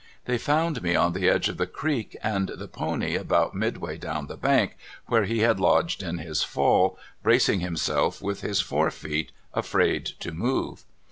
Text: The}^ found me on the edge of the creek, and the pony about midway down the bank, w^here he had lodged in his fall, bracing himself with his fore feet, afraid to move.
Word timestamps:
The}^ 0.27 0.39
found 0.39 0.81
me 0.81 0.95
on 0.95 1.13
the 1.13 1.29
edge 1.29 1.47
of 1.47 1.57
the 1.57 1.67
creek, 1.67 2.17
and 2.23 2.47
the 2.57 2.67
pony 2.67 3.13
about 3.13 3.53
midway 3.53 3.99
down 3.99 4.25
the 4.25 4.35
bank, 4.35 4.75
w^here 5.07 5.27
he 5.27 5.39
had 5.41 5.59
lodged 5.59 6.01
in 6.01 6.17
his 6.17 6.41
fall, 6.41 6.97
bracing 7.21 7.59
himself 7.59 8.19
with 8.19 8.41
his 8.41 8.61
fore 8.61 8.89
feet, 8.89 9.31
afraid 9.53 10.07
to 10.07 10.31
move. 10.31 10.85